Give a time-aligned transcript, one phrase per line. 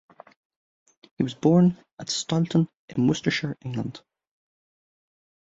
[1.15, 4.01] He was born at Stoulton, in Worcestershire, England.